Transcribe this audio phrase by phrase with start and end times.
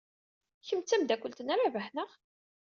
[0.67, 2.09] Kemm d tameddakelt n Rabaḥ, naɣ?